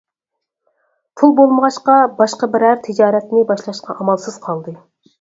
[1.21, 4.79] پۇل بولمىغاچقا باشقا بىرەر تىجارەتنى باشلاشقا ئامالسىز قالدى.